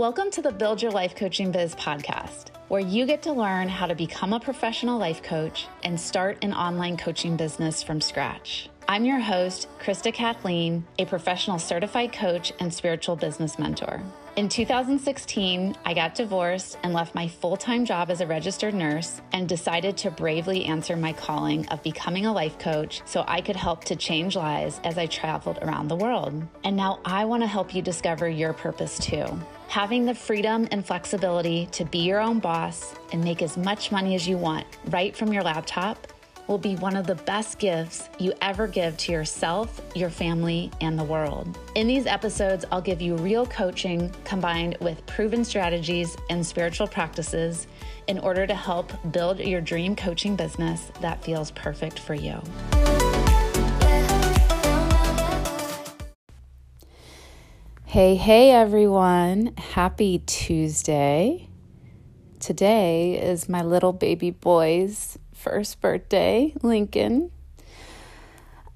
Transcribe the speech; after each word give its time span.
Welcome 0.00 0.30
to 0.30 0.40
the 0.40 0.50
Build 0.50 0.80
Your 0.80 0.92
Life 0.92 1.14
Coaching 1.14 1.52
Biz 1.52 1.74
podcast, 1.74 2.46
where 2.68 2.80
you 2.80 3.04
get 3.04 3.20
to 3.24 3.34
learn 3.34 3.68
how 3.68 3.84
to 3.84 3.94
become 3.94 4.32
a 4.32 4.40
professional 4.40 4.98
life 4.98 5.22
coach 5.22 5.66
and 5.84 6.00
start 6.00 6.38
an 6.40 6.54
online 6.54 6.96
coaching 6.96 7.36
business 7.36 7.82
from 7.82 8.00
scratch. 8.00 8.70
I'm 8.88 9.04
your 9.04 9.20
host, 9.20 9.68
Krista 9.78 10.10
Kathleen, 10.10 10.86
a 10.98 11.04
professional 11.04 11.58
certified 11.58 12.14
coach 12.14 12.50
and 12.60 12.72
spiritual 12.72 13.14
business 13.14 13.58
mentor. 13.58 14.02
In 14.36 14.48
2016, 14.48 15.74
I 15.84 15.92
got 15.92 16.14
divorced 16.14 16.78
and 16.84 16.92
left 16.92 17.16
my 17.16 17.26
full 17.26 17.56
time 17.56 17.84
job 17.84 18.10
as 18.10 18.20
a 18.20 18.26
registered 18.26 18.74
nurse 18.74 19.20
and 19.32 19.48
decided 19.48 19.96
to 19.98 20.10
bravely 20.10 20.66
answer 20.66 20.96
my 20.96 21.12
calling 21.12 21.66
of 21.68 21.82
becoming 21.82 22.26
a 22.26 22.32
life 22.32 22.56
coach 22.56 23.02
so 23.04 23.24
I 23.26 23.40
could 23.40 23.56
help 23.56 23.82
to 23.84 23.96
change 23.96 24.36
lives 24.36 24.80
as 24.84 24.98
I 24.98 25.06
traveled 25.06 25.58
around 25.62 25.88
the 25.88 25.96
world. 25.96 26.46
And 26.62 26.76
now 26.76 27.00
I 27.04 27.24
want 27.24 27.42
to 27.42 27.48
help 27.48 27.74
you 27.74 27.82
discover 27.82 28.28
your 28.28 28.52
purpose 28.52 29.00
too. 29.00 29.26
Having 29.66 30.06
the 30.06 30.14
freedom 30.14 30.68
and 30.70 30.86
flexibility 30.86 31.66
to 31.72 31.84
be 31.84 31.98
your 31.98 32.20
own 32.20 32.38
boss 32.38 32.94
and 33.12 33.22
make 33.22 33.42
as 33.42 33.56
much 33.56 33.90
money 33.90 34.14
as 34.14 34.28
you 34.28 34.38
want 34.38 34.64
right 34.86 35.14
from 35.14 35.32
your 35.32 35.42
laptop 35.42 36.06
will 36.50 36.58
be 36.58 36.74
one 36.74 36.96
of 36.96 37.06
the 37.06 37.14
best 37.14 37.60
gifts 37.60 38.10
you 38.18 38.32
ever 38.42 38.66
give 38.66 38.96
to 38.96 39.12
yourself, 39.12 39.80
your 39.94 40.10
family, 40.10 40.68
and 40.80 40.98
the 40.98 41.04
world. 41.04 41.56
In 41.76 41.86
these 41.86 42.06
episodes, 42.06 42.64
I'll 42.72 42.80
give 42.80 43.00
you 43.00 43.14
real 43.14 43.46
coaching 43.46 44.12
combined 44.24 44.76
with 44.80 45.06
proven 45.06 45.44
strategies 45.44 46.16
and 46.28 46.44
spiritual 46.44 46.88
practices 46.88 47.68
in 48.08 48.18
order 48.18 48.48
to 48.48 48.54
help 48.56 48.92
build 49.12 49.38
your 49.38 49.60
dream 49.60 49.94
coaching 49.94 50.34
business 50.34 50.90
that 51.00 51.22
feels 51.22 51.52
perfect 51.52 52.00
for 52.00 52.14
you. 52.14 52.42
Hey, 57.84 58.16
hey, 58.16 58.50
everyone. 58.50 59.54
Happy 59.56 60.20
Tuesday. 60.26 61.48
Today 62.40 63.22
is 63.22 63.48
my 63.48 63.62
little 63.62 63.92
baby 63.92 64.32
boy's 64.32 65.16
first 65.40 65.80
birthday, 65.80 66.52
Lincoln. 66.62 67.30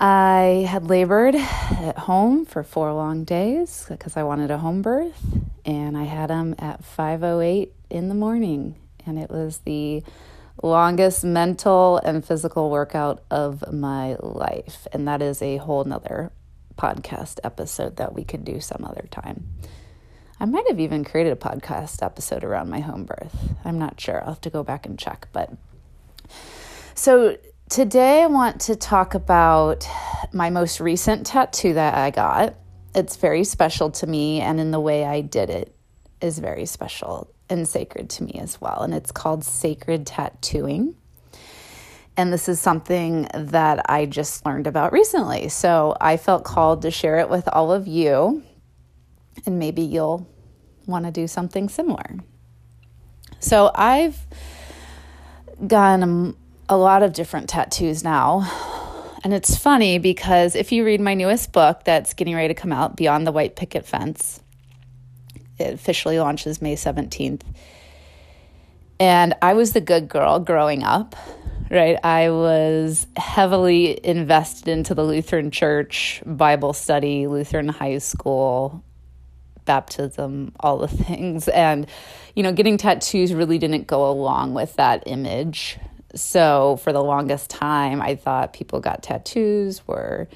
I 0.01 0.67
had 0.69 0.89
labored 0.89 1.35
at 1.35 1.99
home 1.99 2.47
for 2.47 2.63
four 2.63 2.93
long 2.93 3.25
days 3.25 3.85
because 3.89 4.17
I 4.17 4.23
wanted 4.23 4.51
a 4.51 4.59
home 4.59 4.81
birth, 4.81 5.23
and 5.65 5.97
I 5.97 6.05
had 6.05 6.31
him 6.31 6.55
at 6.59 6.83
5:08 6.83 7.73
in 7.91 8.09
the 8.09 8.15
morning, 8.15 8.77
and 9.07 9.19
it 9.19 9.31
was 9.31 9.59
the 9.59 10.03
longest 10.63 11.23
mental 11.23 11.99
and 11.99 12.25
physical 12.25 12.71
workout 12.71 13.23
of 13.31 13.71
my 13.73 14.17
life, 14.21 14.87
and 14.93 15.07
that 15.07 15.21
is 15.21 15.43
a 15.43 15.59
whole 15.59 15.85
nother 15.85 16.33
podcast 16.79 17.39
episode 17.45 17.97
that 17.97 18.15
we 18.15 18.25
could 18.25 18.45
do 18.45 18.59
some 18.59 18.85
other 18.85 19.07
time. 19.11 19.47
I 20.41 20.47
might 20.47 20.67
have 20.69 20.81
even 20.81 21.05
created 21.05 21.33
a 21.33 21.37
podcast 21.37 22.03
episode 22.03 22.43
around 22.43 22.71
my 22.71 22.81
home 22.81 23.05
birth. 23.05 23.55
I'm 23.65 23.79
not 23.79 24.01
sure. 24.01 24.21
I'll 24.23 24.31
have 24.31 24.41
to 24.41 24.51
go 24.51 24.65
back 24.65 24.87
and 24.87 24.99
check, 24.99 25.29
but 25.33 25.53
so, 26.95 27.37
today 27.69 28.23
I 28.23 28.27
want 28.27 28.61
to 28.63 28.77
talk 28.77 29.15
about 29.15 29.87
my 30.33 30.51
most 30.51 30.81
recent 30.81 31.27
tattoo 31.27 31.75
that 31.75 31.95
I 31.95 32.11
got. 32.11 32.55
It's 32.95 33.17
very 33.17 33.45
special 33.45 33.91
to 33.93 34.07
me, 34.07 34.41
and 34.41 34.61
in 34.61 34.71
the 34.71 34.81
way 34.81 35.05
I 35.05 35.21
did 35.21 35.51
it 35.51 35.75
is 36.21 36.39
very 36.39 36.67
special 36.67 37.35
and 37.51 37.69
sacred 37.69 38.11
to 38.11 38.25
me 38.25 38.39
as 38.41 38.61
well. 38.61 38.83
And 38.83 38.95
it's 38.95 39.11
called 39.11 39.45
Sacred 39.45 40.07
Tattooing. 40.07 40.95
And 42.17 42.33
this 42.33 42.49
is 42.49 42.61
something 42.61 43.29
that 43.35 43.91
I 43.91 44.07
just 44.07 44.47
learned 44.47 44.69
about 44.69 44.93
recently. 44.93 45.49
So 45.49 45.97
I 46.01 46.17
felt 46.17 46.45
called 46.45 46.83
to 46.83 46.91
share 46.91 47.19
it 47.19 47.29
with 47.29 47.49
all 47.49 47.73
of 47.73 47.89
you, 47.89 48.45
and 49.47 49.59
maybe 49.59 49.83
you'll 49.83 50.29
want 50.87 51.07
to 51.07 51.11
do 51.11 51.27
something 51.27 51.69
similar. 51.69 52.21
So 53.41 53.73
I've 53.75 54.27
gotten 55.67 56.37
a 56.69 56.77
lot 56.77 57.03
of 57.03 57.13
different 57.13 57.49
tattoos 57.49 58.03
now. 58.03 58.51
And 59.23 59.33
it's 59.33 59.57
funny 59.57 59.99
because 59.99 60.55
if 60.55 60.71
you 60.71 60.85
read 60.85 61.01
my 61.01 61.15
newest 61.15 61.53
book 61.53 61.85
that's 61.85 62.13
getting 62.13 62.35
ready 62.35 62.49
to 62.49 62.55
come 62.55 62.73
out, 62.73 62.97
Beyond 62.97 63.27
the 63.27 63.33
White 63.33 63.57
Picket 63.57 63.87
Fence, 63.87 64.43
it 65.59 65.73
officially 65.73 66.19
launches 66.19 66.61
May 66.61 66.77
17th. 66.77 67.43
And 69.01 69.35
I 69.41 69.55
was 69.55 69.73
the 69.73 69.81
good 69.81 70.09
girl 70.09 70.39
growing 70.41 70.83
up, 70.83 71.17
right? 71.71 71.99
I 72.05 72.31
was 72.31 73.07
heavily 73.17 73.99
invested 74.07 74.69
into 74.69 74.95
the 74.95 75.05
Lutheran 75.05 75.51
church, 75.51 76.23
Bible 76.27 76.73
study, 76.73 77.27
Lutheran 77.27 77.69
high 77.69 77.99
school, 77.99 78.85
baptism, 79.65 80.53
all 80.61 80.79
the 80.79 80.89
things. 81.05 81.49
And, 81.49 81.87
you 82.37 82.43
know, 82.43 82.53
getting 82.53 82.77
tattoos 82.77 83.33
really 83.33 83.59
didn't 83.59 83.87
go 83.87 84.09
along 84.09 84.55
with 84.55 84.75
that 84.77 85.03
image 85.07 85.79
so 86.15 86.79
for 86.83 86.93
the 86.93 87.03
longest 87.03 87.51
time, 87.51 88.01
I 88.01 88.15
thought 88.15 88.53
people 88.53 88.81
got 88.81 89.03
tattoos 89.03 89.87
were 89.87 90.29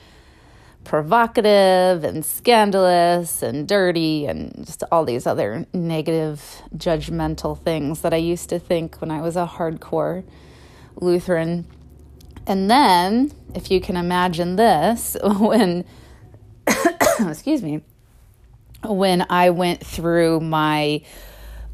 provocative 0.84 2.02
and 2.02 2.24
scandalous 2.24 3.42
and 3.42 3.68
dirty 3.68 4.26
and 4.26 4.64
just 4.64 4.82
all 4.90 5.04
these 5.04 5.26
other 5.26 5.66
negative, 5.74 6.62
judgmental 6.76 7.58
things 7.58 8.00
that 8.00 8.14
I 8.14 8.16
used 8.16 8.48
to 8.48 8.58
think 8.58 8.96
when 8.96 9.10
I 9.10 9.20
was 9.20 9.36
a 9.36 9.46
hardcore 9.46 10.24
Lutheran. 10.96 11.66
And 12.46 12.70
then, 12.70 13.32
if 13.54 13.70
you 13.70 13.80
can 13.80 13.96
imagine 13.96 14.56
this, 14.56 15.16
when, 15.22 15.84
excuse 17.20 17.62
me, 17.62 17.82
when 18.82 19.26
I 19.28 19.50
went 19.50 19.84
through 19.84 20.40
my 20.40 21.02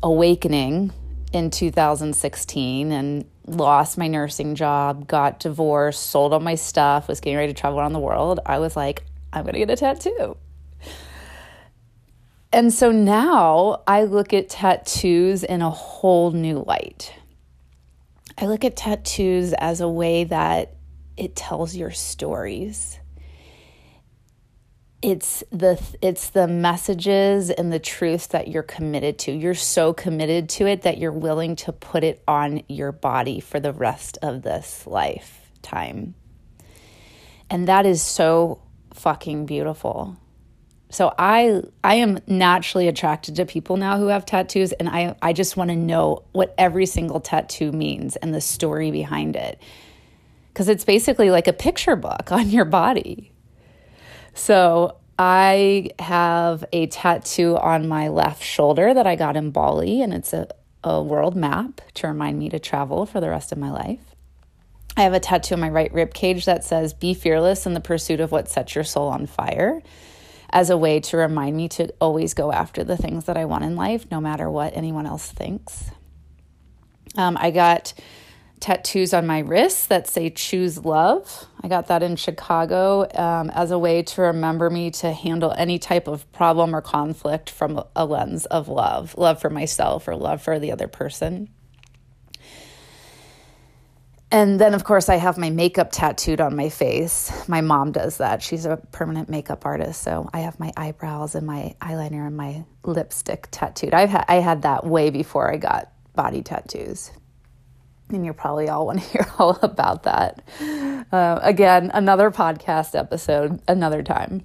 awakening 0.03 0.93
in 1.32 1.50
2016 1.50 2.93
and 2.93 3.25
lost 3.47 3.99
my 3.99 4.09
nursing 4.09 4.55
job, 4.55 5.06
got 5.06 5.41
divorced, 5.41 6.03
sold 6.03 6.32
all 6.32 6.41
my 6.41 6.55
stuff, 6.55 7.09
was 7.09 7.21
getting 7.21 7.37
ready 7.37 7.53
to 7.53 7.60
travel 7.60 7.78
around 7.78 7.93
the 7.93 8.00
world, 8.00 8.41
I 8.47 8.59
was 8.59 8.77
like, 8.77 9.05
I'm 9.32 9.43
going 9.43 9.55
to 9.55 9.59
get 9.59 9.71
a 9.71 9.77
tattoo. 9.77 10.37
And 12.53 12.72
so 12.72 12.93
now 12.93 13.82
I 13.87 14.05
look 14.05 14.32
at 14.32 14.49
tattoos 14.49 15.43
in 15.43 15.60
a 15.60 15.71
whole 15.71 16.31
new 16.31 16.65
light. 16.65 17.12
I 18.38 18.47
look 18.47 18.65
at 18.65 18.77
tattoos 18.77 19.53
as 19.55 19.81
a 19.81 19.88
way 19.88 20.25
that 20.25 20.75
it 21.16 21.34
tells 21.34 21.75
your 21.75 21.91
stories 21.91 22.99
it's 25.04 25.44
the 25.50 25.78
it's 26.00 26.31
the 26.31 26.48
messages 26.48 27.50
and 27.50 27.70
the 27.70 27.78
truths 27.78 28.28
that 28.28 28.48
you're 28.48 28.62
committed 28.62 29.19
to. 29.19 29.32
You're 29.32 29.54
so 29.54 29.92
committed 29.92 30.48
to 30.50 30.66
it 30.66 30.81
that 30.82 30.97
you're 30.97 31.12
willing 31.12 31.56
to 31.56 31.72
put 31.72 32.03
it 32.04 32.22
on 32.26 32.62
your 32.69 32.91
body 32.91 33.38
for 33.38 33.60
the 33.60 33.75
rest 33.75 34.16
of 34.22 34.41
this 34.41 34.87
lifetime. 34.87 36.14
And 37.50 37.69
that 37.69 37.84
is 37.84 38.00
so 38.00 38.62
fucking 38.94 39.44
beautiful. 39.44 40.16
So 40.88 41.12
i 41.19 41.60
i 41.82 41.97
am 41.97 42.20
naturally 42.26 42.88
attracted 42.88 43.37
to 43.37 43.44
people 43.44 43.76
now 43.76 43.98
who 43.98 44.06
have 44.06 44.25
tattoos 44.25 44.72
and 44.72 44.88
i 44.88 45.14
i 45.20 45.34
just 45.34 45.54
want 45.54 45.69
to 45.69 45.76
know 45.76 46.25
what 46.32 46.54
every 46.56 46.87
single 46.87 47.20
tattoo 47.20 47.72
means 47.72 48.16
and 48.16 48.32
the 48.32 48.41
story 48.41 48.91
behind 48.91 49.37
it. 49.37 49.60
Because 50.48 50.70
it's 50.70 50.87
basically 50.87 51.31
like 51.31 51.47
a 51.47 51.53
picture 51.53 51.94
book 51.94 52.32
on 52.32 52.48
your 52.48 52.64
body 52.64 53.34
so 54.34 54.99
I 55.19 55.91
have 55.99 56.65
a 56.72 56.87
tattoo 56.87 57.56
on 57.56 57.89
my 57.89 58.09
left 58.09 58.43
shoulder 58.43 58.93
that 58.93 59.06
I 59.06 59.17
got 59.17 59.37
in 59.37 59.50
Bali, 59.50 60.03
and 60.03 60.12
it's 60.12 60.33
a, 60.33 60.49
a 60.83 61.03
world 61.03 61.37
map 61.37 61.81
to 61.95 62.09
remind 62.09 62.39
me 62.39 62.49
to 62.50 62.59
travel 62.59 63.06
for 63.06 63.21
the 63.21 63.31
rest 63.31 63.53
of 63.53 63.59
my 63.59 63.71
life. 63.71 64.00
I 64.97 65.03
have 65.03 65.12
a 65.12 65.21
tattoo 65.21 65.55
on 65.55 65.61
my 65.61 65.69
right 65.69 65.93
rib 65.93 66.15
cage 66.15 66.44
that 66.44 66.65
says, 66.65 66.93
Be 66.94 67.15
fearless 67.15 67.67
in 67.67 67.75
the 67.75 67.81
pursuit 67.81 68.21
of 68.21 68.33
what 68.33 68.49
sets 68.49 68.75
your 68.75 68.84
soul 68.84 69.09
on 69.09 69.27
fire, 69.27 69.82
as 70.50 70.70
a 70.70 70.76
way 70.76 71.00
to 71.00 71.17
remind 71.17 71.56
me 71.56 71.69
to 71.69 71.93
always 72.00 72.35
go 72.35 72.53
after 72.53 72.85
the 72.85 72.97
things 72.97 73.25
that 73.25 73.37
I 73.37 73.44
want 73.44 73.64
in 73.64 73.76
life, 73.76 74.11
no 74.11 74.20
matter 74.20 74.50
what 74.50 74.76
anyone 74.76 75.06
else 75.06 75.31
thinks. 75.31 75.91
Um, 77.17 77.37
I 77.41 77.50
got 77.50 77.94
tattoos 78.64 79.12
on 79.12 79.26
my 79.26 79.40
wrists 79.40 79.88
that 79.88 80.08
say 80.08 80.31
choose 80.31 80.87
love. 80.87 81.46
I 81.62 81.69
got 81.69 81.88
that 81.88 82.02
in 82.02 82.16
Chicago 82.16 83.06
um, 83.14 83.50
as 83.50 83.70
a 83.70 83.78
way 83.78 84.02
to 84.02 84.22
remember 84.22 84.70
me 84.70 84.90
to 84.93 85.12
handle 85.12 85.52
any 85.55 85.78
type 85.78 86.08
of 86.08 86.31
problem 86.32 86.75
or 86.75 86.81
conflict 86.81 87.50
from 87.50 87.84
a 87.94 88.06
lens 88.06 88.46
of 88.46 88.69
love 88.69 89.19
love 89.19 89.38
for 89.38 89.50
myself 89.50 90.08
or 90.08 90.16
love 90.16 90.40
for 90.40 90.58
the 90.58 90.72
other 90.72 90.88
person. 90.88 91.50
And 94.31 94.58
then, 94.58 94.72
of 94.72 94.82
course, 94.82 95.10
I 95.10 95.17
have 95.17 95.37
my 95.37 95.50
makeup 95.50 95.90
tattooed 95.93 96.40
on 96.40 96.56
my 96.56 96.70
face. 96.70 97.31
My 97.46 97.60
mom 97.60 97.93
does 97.93 98.17
that. 98.17 98.43
She's 98.43 98.64
a 98.64 98.78
permanent 98.93 99.28
makeup 99.28 99.67
artist. 99.67 100.00
So 100.00 100.31
I 100.32 100.40
have 100.40 100.58
my 100.58 100.72
eyebrows 100.75 101.34
and 101.34 101.46
my 101.46 101.75
eyeliner 101.82 102.26
and 102.26 102.37
my 102.37 102.64
lipstick 102.82 103.49
tattooed. 103.50 103.93
I've 103.93 104.08
ha- 104.08 104.25
I 104.26 104.37
had 104.37 104.62
that 104.62 104.87
way 104.87 105.10
before 105.10 105.52
I 105.52 105.58
got 105.58 105.93
body 106.14 106.43
tattoos 106.43 107.10
and 108.11 108.25
you 108.25 108.33
probably 108.33 108.69
all 108.69 108.87
want 108.87 109.03
to 109.03 109.09
hear 109.11 109.27
all 109.39 109.59
about 109.62 110.05
that. 110.05 110.43
Uh, 111.12 111.39
again, 111.43 111.91
another 111.95 112.31
podcast 112.31 112.99
episode, 112.99 113.61
another 113.69 114.03
time. 114.03 114.43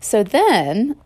So 0.00 0.22
then 0.22 0.96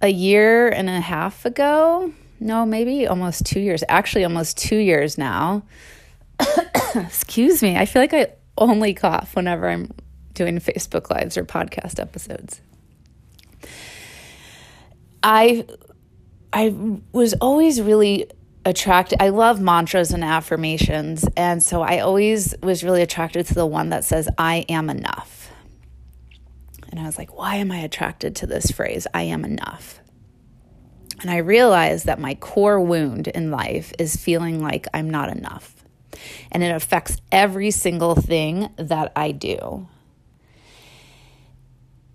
a 0.00 0.08
year 0.08 0.68
and 0.68 0.88
a 0.88 1.00
half 1.00 1.44
ago. 1.44 2.12
No, 2.40 2.66
maybe 2.66 3.06
almost 3.06 3.46
two 3.46 3.60
years. 3.60 3.84
Actually, 3.88 4.24
almost 4.24 4.58
two 4.58 4.76
years 4.76 5.16
now. 5.16 5.62
Excuse 6.96 7.62
me. 7.62 7.76
I 7.76 7.86
feel 7.86 8.02
like 8.02 8.12
I 8.12 8.32
only 8.58 8.94
cough 8.94 9.36
whenever 9.36 9.68
I'm 9.68 9.92
doing 10.34 10.58
Facebook 10.58 11.08
Lives 11.08 11.36
or 11.36 11.44
podcast 11.44 12.00
episodes. 12.00 12.60
I 15.22 15.66
I 16.52 16.74
was 17.12 17.34
always 17.34 17.80
really 17.80 18.28
attracted 18.64 19.20
I 19.20 19.30
love 19.30 19.60
mantras 19.60 20.12
and 20.12 20.22
affirmations 20.22 21.24
and 21.36 21.62
so 21.62 21.82
I 21.82 21.98
always 21.98 22.54
was 22.62 22.84
really 22.84 23.02
attracted 23.02 23.46
to 23.46 23.54
the 23.54 23.66
one 23.66 23.90
that 23.90 24.04
says 24.04 24.28
I 24.38 24.64
am 24.68 24.88
enough. 24.88 25.50
And 26.90 27.00
I 27.00 27.06
was 27.06 27.16
like, 27.16 27.36
why 27.36 27.56
am 27.56 27.72
I 27.72 27.78
attracted 27.78 28.36
to 28.36 28.46
this 28.46 28.70
phrase 28.70 29.06
I 29.14 29.22
am 29.22 29.44
enough? 29.44 30.00
And 31.22 31.30
I 31.30 31.38
realized 31.38 32.06
that 32.06 32.18
my 32.18 32.34
core 32.34 32.80
wound 32.80 33.28
in 33.28 33.50
life 33.50 33.92
is 33.98 34.16
feeling 34.16 34.60
like 34.62 34.86
I'm 34.92 35.08
not 35.08 35.30
enough. 35.30 35.74
And 36.50 36.62
it 36.62 36.74
affects 36.74 37.16
every 37.30 37.70
single 37.70 38.14
thing 38.14 38.68
that 38.76 39.12
I 39.16 39.32
do 39.32 39.88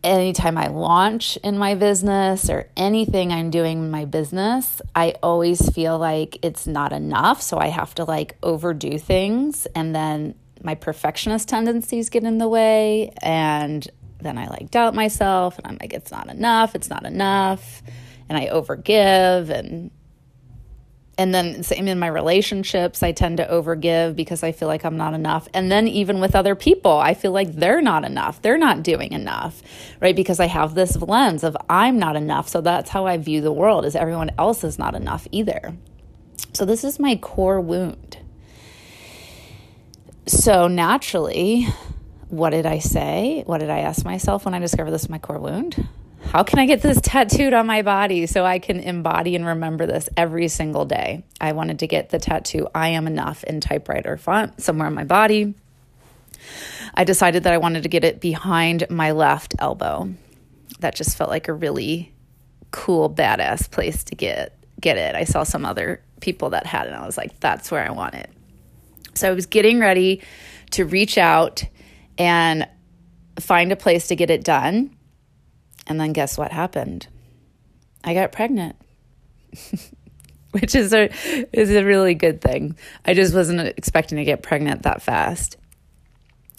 anytime 0.04 0.58
I 0.58 0.68
launch 0.68 1.38
in 1.38 1.58
my 1.58 1.76
business 1.76 2.50
or 2.50 2.70
anything 2.78 3.32
I'm 3.32 3.50
doing 3.50 3.80
in 3.80 3.92
my 3.92 4.06
business, 4.06 4.82
I 4.96 5.16
always 5.24 5.70
feel 5.70 5.98
like 5.98 6.38
it's 6.44 6.68
not 6.68 6.94
enough. 6.94 7.42
So 7.42 7.58
I 7.58 7.68
have 7.68 7.96
to 7.96 8.04
like 8.04 8.38
overdo 8.44 8.98
things. 8.98 9.66
And 9.76 9.96
then 9.96 10.36
my 10.62 10.76
perfectionist 10.76 11.50
tendencies 11.50 12.10
get 12.10 12.24
in 12.24 12.38
the 12.38 12.48
way. 12.48 13.12
And 13.22 13.88
then 14.20 14.38
I 14.38 14.48
like 14.48 14.72
doubt 14.72 14.96
myself. 14.96 15.58
And 15.58 15.68
I'm 15.68 15.78
like, 15.80 15.94
it's 15.94 16.12
not 16.12 16.30
enough. 16.30 16.76
It's 16.76 16.90
not 16.90 17.06
enough. 17.06 17.84
And 18.30 18.38
I 18.38 18.48
overgive. 18.48 19.50
And 19.50 19.92
and 21.18 21.34
then 21.34 21.64
same 21.64 21.88
in 21.88 22.00
my 22.00 22.08
relationships 22.08 23.02
i 23.02 23.12
tend 23.12 23.38
to 23.38 23.46
overgive 23.48 24.16
because 24.16 24.44
i 24.44 24.52
feel 24.52 24.68
like 24.68 24.84
i'm 24.84 24.98
not 24.98 25.14
enough. 25.14 25.48
And 25.54 25.72
then 25.72 25.88
even 25.88 26.20
with 26.20 26.36
other 26.36 26.56
people 26.56 26.98
i 26.98 27.14
feel 27.14 27.32
like 27.32 27.54
they're 27.54 27.82
not 27.82 28.06
enough. 28.06 28.42
They're 28.42 28.58
not 28.58 28.84
doing 28.84 29.12
enough 29.12 29.62
right? 30.00 30.16
Because 30.16 30.40
i 30.40 30.46
have 30.48 30.76
this 30.76 30.96
lens 31.02 31.44
of 31.44 31.58
i'm 31.70 32.00
not 32.00 32.16
enough. 32.16 32.48
So 32.48 32.62
that's 32.62 32.90
how 32.90 33.06
i 33.06 33.18
view 33.18 33.42
the 33.42 33.52
world 33.52 33.86
is 33.86 33.96
everyone 33.96 34.32
else 34.38 34.64
is 34.64 34.78
not 34.78 34.96
enough 34.96 35.28
either. 35.32 35.76
So 36.54 36.66
this 36.66 36.84
is 36.84 37.00
my 37.00 37.16
core 37.16 37.62
wound. 37.62 38.18
So 40.26 40.68
naturally 40.68 41.68
what 42.30 42.50
did 42.50 42.66
i 42.66 42.80
say? 42.80 43.44
What 43.46 43.60
did 43.60 43.70
i 43.70 43.80
ask 43.80 44.04
myself 44.06 44.46
when 44.46 44.54
i 44.54 44.60
discovered 44.60 44.92
this 44.92 45.04
is 45.04 45.10
my 45.10 45.20
core 45.20 45.40
wound 45.40 45.88
how 46.24 46.44
can 46.44 46.60
I 46.60 46.66
get 46.66 46.82
this 46.82 47.00
tattooed 47.02 47.54
on 47.54 47.68
my 47.68 47.82
body 47.82 48.26
so 48.26 48.46
I 48.46 48.60
can 48.60 48.80
embody 48.80 49.36
and 49.36 49.46
remember 49.46 49.86
this 49.86 50.10
every 50.18 50.48
single 50.50 50.86
day? 50.86 51.24
I 51.40 51.54
wanted 51.54 51.80
to 51.80 51.88
get 51.88 52.10
the 52.10 52.20
tattoo 52.20 52.68
I 52.76 52.90
am 52.90 53.08
enough 53.08 53.44
in 53.44 53.62
typewriter 53.62 54.18
font 54.18 54.62
somewhere 54.62 54.88
on 54.88 54.94
my 54.94 55.06
body. 55.06 55.54
I 56.94 57.04
decided 57.04 57.44
that 57.44 57.54
I 57.54 57.58
wanted 57.58 57.84
to 57.84 57.90
get 57.90 58.04
it 58.04 58.20
behind 58.20 58.90
my 58.90 59.12
left 59.12 59.56
elbow. 59.60 60.10
That 60.80 60.96
just 60.96 61.18
felt 61.18 61.30
like 61.30 61.48
a 61.48 61.54
really 61.54 62.14
cool 62.72 63.10
badass 63.10 63.72
place 63.72 64.04
to 64.06 64.16
get 64.16 64.54
get 64.80 64.98
it. 64.98 65.16
I 65.16 65.24
saw 65.24 65.44
some 65.44 65.66
other 65.66 66.02
people 66.20 66.52
that 66.52 66.66
had 66.66 66.88
it 66.88 66.94
and 66.94 67.02
I 67.02 67.06
was 67.06 67.18
like 67.18 67.40
that's 67.40 67.72
where 67.72 67.86
I 67.86 67.92
want 67.92 68.16
it. 68.16 68.30
So 69.14 69.30
I 69.30 69.34
was 69.34 69.46
getting 69.46 69.80
ready 69.80 70.22
to 70.72 70.86
reach 70.86 71.18
out 71.18 71.64
and 72.18 72.68
find 73.40 73.72
a 73.72 73.76
place 73.76 74.10
to 74.10 74.16
get 74.16 74.30
it 74.30 74.44
done 74.44 74.97
and 75.88 76.00
then 76.00 76.14
guess 76.14 76.38
what 76.38 76.52
happened? 76.52 77.08
I 78.04 78.14
got 78.14 78.32
pregnant. 78.32 78.76
Which 80.52 80.76
is 80.76 80.94
a 80.94 81.10
is 81.52 81.72
a 81.72 81.84
really 81.84 82.14
good 82.14 82.42
thing. 82.42 82.78
I 83.06 83.14
just 83.14 83.34
wasn't 83.34 83.62
expecting 83.62 84.18
to 84.18 84.24
get 84.24 84.44
pregnant 84.44 84.84
that 84.84 85.02
fast. 85.02 85.58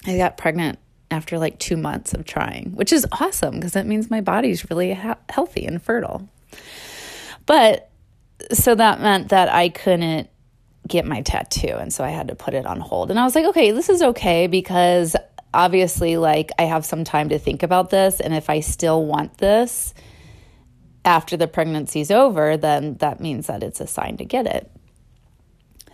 I 0.06 0.16
got 0.16 0.36
pregnant 0.36 0.78
after 1.10 1.38
like 1.38 1.58
2 1.58 1.76
months 1.76 2.12
of 2.12 2.25
trying, 2.25 2.72
which 2.72 2.92
is 2.92 3.06
awesome 3.12 3.54
because 3.54 3.72
that 3.72 3.86
means 3.86 4.10
my 4.10 4.20
body's 4.20 4.69
really 4.70 4.92
ha- 4.92 5.16
healthy 5.28 5.64
and 5.64 5.82
fertile. 5.82 6.28
But 7.46 7.90
so 8.52 8.75
that 8.75 9.00
meant 9.00 9.30
that 9.30 9.48
I 9.48 9.70
couldn't 9.70 10.28
get 10.86 11.04
my 11.06 11.22
tattoo 11.22 11.75
and 11.76 11.92
so 11.92 12.04
I 12.04 12.10
had 12.10 12.28
to 12.28 12.34
put 12.34 12.54
it 12.54 12.66
on 12.66 12.80
hold. 12.80 13.10
And 13.10 13.19
I 13.19 13.25
was 13.25 13.34
like, 13.34 13.46
okay, 13.46 13.72
this 13.72 13.88
is 13.88 14.02
okay 14.02 14.46
because 14.46 15.16
obviously 15.52 16.16
like 16.16 16.50
I 16.58 16.62
have 16.62 16.84
some 16.84 17.04
time 17.04 17.30
to 17.30 17.38
think 17.38 17.62
about 17.62 17.90
this 17.90 18.20
and 18.20 18.34
if 18.34 18.50
I 18.50 18.60
still 18.60 19.04
want 19.04 19.38
this 19.38 19.94
after 21.04 21.36
the 21.36 21.48
pregnancy's 21.48 22.10
over, 22.10 22.56
then 22.56 22.94
that 22.96 23.20
means 23.20 23.46
that 23.46 23.62
it's 23.62 23.80
a 23.80 23.86
sign 23.86 24.18
to 24.18 24.24
get 24.24 24.46
it. 24.46 24.70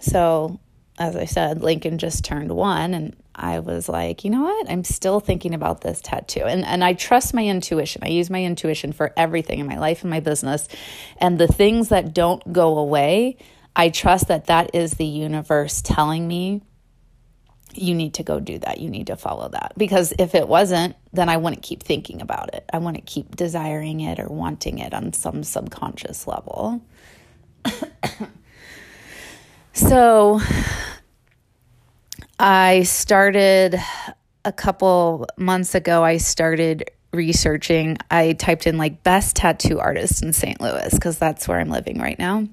So, 0.01 0.61
as 0.99 1.17
I 1.17 1.25
said, 1.25 1.63
Lincoln 1.63 1.99
just 1.99 2.25
turned 2.25 2.51
1 2.51 2.95
and 2.95 3.17
I 3.35 3.61
was 3.61 3.89
like, 3.89 4.25
you 4.25 4.31
know 4.31 4.43
what? 4.43 4.71
I'm 4.71 4.85
still 4.85 5.19
thinking 5.21 5.55
about 5.55 5.81
this 5.81 6.01
tattoo. 6.01 6.45
And 6.45 6.65
and 6.65 6.85
I 6.85 6.93
trust 6.93 7.35
my 7.35 7.45
intuition. 7.45 8.03
I 8.05 8.09
use 8.09 8.31
my 8.31 8.45
intuition 8.45 8.93
for 8.93 9.13
everything 9.17 9.59
in 9.59 9.67
my 9.67 9.79
life 9.79 10.03
and 10.03 10.11
my 10.11 10.21
business. 10.21 10.69
And 11.19 11.39
the 11.39 11.49
things 11.49 11.89
that 11.89 12.15
don't 12.15 12.53
go 12.53 12.79
away, 12.79 13.39
I 13.75 13.89
trust 13.89 14.29
that 14.29 14.47
that 14.47 14.75
is 14.75 14.93
the 14.93 15.07
universe 15.07 15.83
telling 15.83 16.29
me 16.29 16.63
you 17.73 17.95
need 17.95 18.15
to 18.15 18.23
go 18.23 18.41
do 18.41 18.59
that. 18.59 18.81
You 18.81 18.91
need 18.91 19.09
to 19.09 19.17
follow 19.17 19.49
that. 19.49 19.73
Because 19.77 20.13
if 20.19 20.35
it 20.35 20.49
wasn't, 20.49 20.97
then 21.13 21.29
I 21.29 21.37
wouldn't 21.37 21.63
keep 21.63 21.83
thinking 21.83 22.21
about 22.21 22.55
it. 22.55 22.65
I 22.73 22.79
wouldn't 22.79 23.07
keep 23.07 23.37
desiring 23.37 24.01
it 24.01 24.21
or 24.21 24.29
wanting 24.29 24.79
it 24.79 24.95
on 24.95 25.13
some 25.13 25.43
subconscious 25.43 26.27
level. 26.27 26.83
so 29.73 30.41
I 32.39 32.83
started 32.83 33.81
a 34.45 34.53
couple 34.53 35.27
months 35.37 35.75
ago, 35.75 36.05
I 36.05 36.19
started 36.19 36.91
researching. 37.13 37.97
I 38.11 38.33
typed 38.33 38.67
in 38.67 38.77
like 38.77 39.03
best 39.03 39.37
tattoo 39.37 39.79
artist 39.79 40.23
in 40.23 40.33
St. 40.33 40.61
Louis 40.61 40.93
because 40.93 41.19
that's 41.19 41.49
where 41.49 41.61
I'm 41.61 41.71
living 41.71 41.99
right 41.99 42.19
now. 42.19 42.47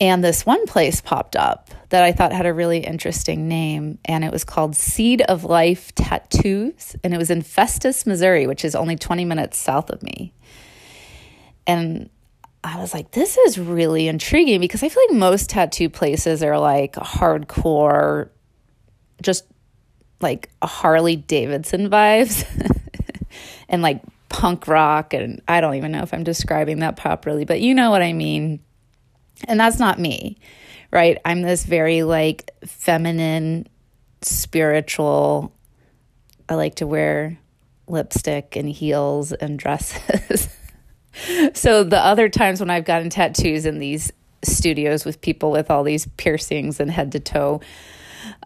And 0.00 0.24
this 0.24 0.44
one 0.44 0.66
place 0.66 1.00
popped 1.00 1.36
up 1.36 1.70
that 1.90 2.02
I 2.02 2.12
thought 2.12 2.32
had 2.32 2.46
a 2.46 2.52
really 2.52 2.78
interesting 2.78 3.46
name, 3.46 3.98
and 4.04 4.24
it 4.24 4.32
was 4.32 4.42
called 4.42 4.74
Seed 4.74 5.22
of 5.22 5.44
Life 5.44 5.94
Tattoos, 5.94 6.96
and 7.04 7.14
it 7.14 7.18
was 7.18 7.30
in 7.30 7.42
Festus, 7.42 8.04
Missouri, 8.04 8.46
which 8.46 8.64
is 8.64 8.74
only 8.74 8.96
20 8.96 9.24
minutes 9.24 9.56
south 9.56 9.90
of 9.90 10.02
me. 10.02 10.32
And 11.66 12.10
I 12.64 12.78
was 12.78 12.94
like, 12.94 13.10
this 13.12 13.36
is 13.36 13.58
really 13.58 14.08
intriguing 14.08 14.58
because 14.58 14.82
I 14.82 14.88
feel 14.88 15.02
like 15.08 15.18
most 15.18 15.50
tattoo 15.50 15.90
places 15.90 16.42
are 16.42 16.58
like 16.58 16.94
hardcore, 16.94 18.30
just 19.22 19.44
like 20.20 20.48
Harley 20.62 21.16
Davidson 21.16 21.90
vibes 21.90 22.44
and 23.68 23.82
like 23.82 24.02
punk 24.30 24.66
rock. 24.66 25.12
And 25.12 25.42
I 25.46 25.60
don't 25.60 25.74
even 25.74 25.92
know 25.92 26.02
if 26.02 26.14
I'm 26.14 26.24
describing 26.24 26.80
that 26.80 26.96
properly, 26.96 27.44
but 27.44 27.60
you 27.60 27.74
know 27.74 27.90
what 27.90 28.02
I 28.02 28.14
mean. 28.14 28.60
And 29.46 29.58
that's 29.58 29.78
not 29.78 29.98
me, 29.98 30.38
right? 30.90 31.18
I'm 31.24 31.42
this 31.42 31.64
very 31.64 32.02
like 32.02 32.50
feminine, 32.64 33.68
spiritual, 34.22 35.52
I 36.48 36.54
like 36.54 36.76
to 36.76 36.86
wear 36.86 37.38
lipstick 37.86 38.56
and 38.56 38.68
heels 38.68 39.32
and 39.32 39.58
dresses. 39.58 40.48
so 41.54 41.84
the 41.84 41.98
other 41.98 42.28
times 42.28 42.60
when 42.60 42.70
I've 42.70 42.84
gotten 42.84 43.10
tattoos 43.10 43.66
in 43.66 43.78
these 43.78 44.12
studios 44.42 45.04
with 45.04 45.20
people 45.20 45.50
with 45.50 45.70
all 45.70 45.84
these 45.84 46.06
piercings 46.16 46.80
and 46.80 46.90
head 46.90 47.12
to 47.12 47.20
toe 47.20 47.60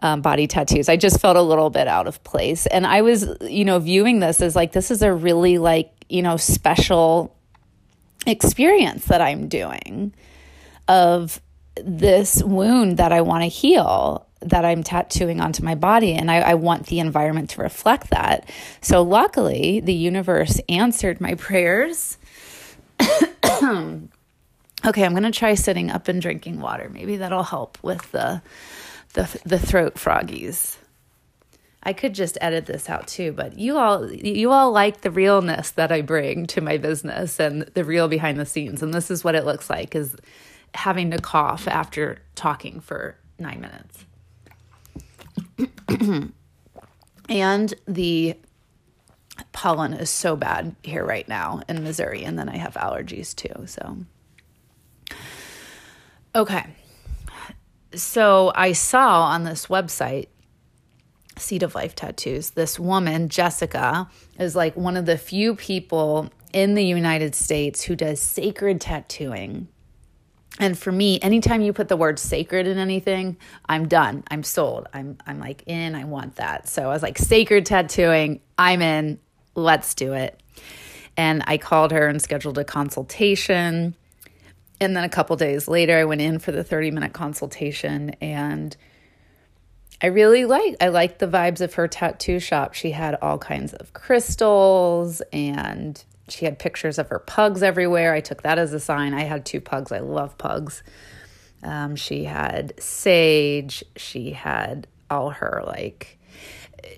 um, 0.01 0.21
body 0.21 0.47
tattoos, 0.47 0.89
I 0.89 0.97
just 0.97 1.19
felt 1.19 1.37
a 1.37 1.41
little 1.41 1.69
bit 1.69 1.87
out 1.87 2.07
of 2.07 2.23
place. 2.23 2.65
And 2.67 2.85
I 2.85 3.01
was, 3.01 3.27
you 3.41 3.65
know, 3.65 3.79
viewing 3.79 4.19
this 4.19 4.41
as 4.41 4.55
like, 4.55 4.71
this 4.71 4.91
is 4.91 5.01
a 5.01 5.13
really 5.13 5.57
like, 5.57 5.91
you 6.09 6.21
know, 6.21 6.37
special 6.37 7.35
experience 8.25 9.05
that 9.05 9.21
I'm 9.21 9.47
doing 9.47 10.13
of 10.89 11.41
this 11.75 12.43
wound 12.43 12.97
that 12.97 13.13
I 13.13 13.21
want 13.21 13.43
to 13.43 13.47
heal 13.47 14.27
that 14.41 14.65
I'm 14.65 14.83
tattooing 14.83 15.39
onto 15.39 15.63
my 15.63 15.75
body, 15.75 16.13
and 16.13 16.31
I, 16.31 16.39
I, 16.39 16.53
want 16.53 16.87
the 16.87 16.99
environment 16.99 17.49
to 17.51 17.61
reflect 17.61 18.09
that. 18.11 18.49
So, 18.81 19.01
luckily, 19.01 19.81
the 19.81 19.93
universe 19.93 20.61
answered 20.69 21.19
my 21.19 21.35
prayers. 21.35 22.17
okay, 23.01 24.07
I'm 25.03 25.11
going 25.11 25.23
to 25.23 25.31
try 25.31 25.55
sitting 25.55 25.91
up 25.91 26.07
and 26.07 26.21
drinking 26.21 26.61
water. 26.61 26.89
Maybe 26.89 27.17
that'll 27.17 27.43
help 27.43 27.77
with 27.81 28.11
the 28.11 28.41
the 29.13 29.41
the 29.45 29.59
throat 29.59 29.95
froggies. 29.95 30.77
I 31.81 31.93
could 31.93 32.13
just 32.13 32.37
edit 32.41 32.65
this 32.65 32.89
out 32.89 33.07
too, 33.07 33.31
but 33.31 33.57
you 33.57 33.77
all 33.77 34.11
you 34.11 34.51
all 34.51 34.71
like 34.71 35.01
the 35.01 35.11
realness 35.11 35.71
that 35.71 35.91
I 35.91 36.01
bring 36.01 36.45
to 36.47 36.61
my 36.61 36.77
business 36.77 37.39
and 37.39 37.63
the 37.73 37.83
real 37.83 38.07
behind 38.07 38.39
the 38.39 38.45
scenes, 38.45 38.81
and 38.81 38.93
this 38.93 39.11
is 39.11 39.23
what 39.23 39.35
it 39.35 39.45
looks 39.45 39.69
like. 39.69 39.95
Is 39.95 40.15
having 40.73 41.11
to 41.11 41.19
cough 41.19 41.67
after 41.67 42.19
talking 42.35 42.79
for 42.79 43.17
nine 43.37 43.61
minutes. 43.61 44.05
and 47.29 47.73
the 47.87 48.35
pollen 49.51 49.93
is 49.93 50.09
so 50.09 50.35
bad 50.35 50.75
here 50.83 51.05
right 51.05 51.27
now 51.27 51.61
in 51.67 51.83
Missouri, 51.83 52.23
and 52.23 52.37
then 52.37 52.49
I 52.49 52.57
have 52.57 52.73
allergies 52.75 53.35
too. 53.35 53.67
So, 53.67 53.97
okay. 56.35 56.65
So 57.95 58.51
I 58.55 58.73
saw 58.73 59.23
on 59.23 59.43
this 59.43 59.67
website, 59.67 60.27
Seed 61.37 61.63
of 61.63 61.73
Life 61.73 61.95
Tattoos, 61.95 62.51
this 62.51 62.79
woman, 62.79 63.29
Jessica, 63.29 64.09
is 64.37 64.55
like 64.55 64.75
one 64.75 64.97
of 64.97 65.05
the 65.05 65.17
few 65.17 65.55
people 65.55 66.29
in 66.53 66.75
the 66.75 66.85
United 66.85 67.35
States 67.35 67.83
who 67.83 67.95
does 67.95 68.19
sacred 68.19 68.81
tattooing. 68.81 69.67
And 70.59 70.77
for 70.77 70.91
me, 70.91 71.19
anytime 71.21 71.61
you 71.61 71.71
put 71.71 71.87
the 71.87 71.95
word 71.95 72.19
sacred 72.19 72.67
in 72.67 72.77
anything, 72.77 73.37
I'm 73.67 73.87
done. 73.87 74.25
I'm 74.29 74.43
sold. 74.43 74.87
I'm 74.93 75.17
I'm 75.25 75.39
like 75.39 75.63
in, 75.65 75.95
I 75.95 76.03
want 76.03 76.35
that. 76.35 76.67
So 76.67 76.83
I 76.83 76.87
was 76.87 77.01
like 77.01 77.17
sacred 77.17 77.65
tattooing, 77.65 78.41
I'm 78.57 78.81
in. 78.81 79.19
Let's 79.55 79.93
do 79.93 80.13
it. 80.13 80.39
And 81.15 81.43
I 81.47 81.57
called 81.57 81.91
her 81.91 82.07
and 82.07 82.21
scheduled 82.21 82.57
a 82.57 82.65
consultation. 82.65 83.95
And 84.81 84.95
then 84.95 85.03
a 85.03 85.09
couple 85.09 85.35
days 85.37 85.67
later, 85.67 85.97
I 85.97 86.05
went 86.05 86.21
in 86.21 86.39
for 86.39 86.51
the 86.51 86.63
30 86.63 86.91
minute 86.91 87.13
consultation 87.13 88.11
and 88.21 88.75
I 90.01 90.07
really 90.07 90.45
like 90.45 90.75
I 90.81 90.89
like 90.89 91.19
the 91.19 91.27
vibes 91.27 91.61
of 91.61 91.73
her 91.75 91.87
tattoo 91.87 92.39
shop. 92.39 92.73
She 92.73 92.91
had 92.91 93.17
all 93.21 93.37
kinds 93.37 93.73
of 93.73 93.93
crystals 93.93 95.21
and 95.33 96.03
she 96.31 96.45
had 96.45 96.59
pictures 96.59 96.97
of 96.97 97.09
her 97.09 97.19
pugs 97.19 97.63
everywhere. 97.63 98.13
I 98.13 98.21
took 98.21 98.43
that 98.43 98.59
as 98.59 98.73
a 98.73 98.79
sign. 98.79 99.13
I 99.13 99.21
had 99.23 99.45
two 99.45 99.61
pugs. 99.61 99.91
I 99.91 99.99
love 99.99 100.37
pugs. 100.37 100.83
Um, 101.63 101.95
she 101.95 102.23
had 102.23 102.73
sage. 102.81 103.83
She 103.95 104.31
had 104.31 104.87
all 105.09 105.31
her 105.31 105.63
like. 105.65 106.17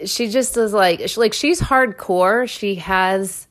She 0.05 0.29
just 0.29 0.57
is 0.57 0.73
like 0.73 1.07
she, 1.09 1.19
like 1.19 1.33
she's 1.33 1.59
hardcore. 1.59 2.47
She 2.47 2.75
has 2.75 3.47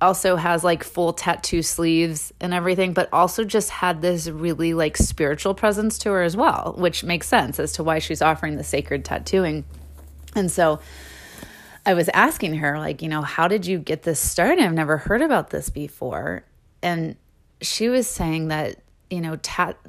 also 0.00 0.36
has 0.36 0.64
like 0.64 0.84
full 0.84 1.12
tattoo 1.12 1.62
sleeves 1.62 2.32
and 2.40 2.52
everything, 2.52 2.92
but 2.92 3.08
also 3.12 3.44
just 3.44 3.70
had 3.70 4.02
this 4.02 4.28
really 4.28 4.74
like 4.74 4.96
spiritual 4.96 5.54
presence 5.54 5.98
to 5.98 6.10
her 6.10 6.22
as 6.22 6.36
well, 6.36 6.74
which 6.76 7.04
makes 7.04 7.26
sense 7.26 7.58
as 7.58 7.72
to 7.72 7.84
why 7.84 7.98
she's 7.98 8.22
offering 8.22 8.56
the 8.56 8.64
sacred 8.64 9.04
tattooing. 9.04 9.64
And 10.34 10.50
so 10.50 10.80
I 11.86 11.94
was 11.94 12.08
asking 12.14 12.56
her, 12.56 12.78
like, 12.78 13.02
you 13.02 13.08
know, 13.08 13.22
how 13.22 13.48
did 13.48 13.66
you 13.66 13.78
get 13.78 14.02
this 14.02 14.18
started? 14.18 14.64
I've 14.64 14.72
never 14.72 14.96
heard 14.96 15.22
about 15.22 15.50
this 15.50 15.68
before. 15.68 16.44
And 16.82 17.16
she 17.60 17.88
was 17.88 18.06
saying 18.06 18.48
that, 18.48 18.76
you 19.10 19.20
know, 19.20 19.38